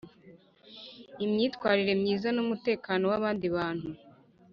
[1.25, 3.89] imyitwarire myiza n umutekano w abandi bantu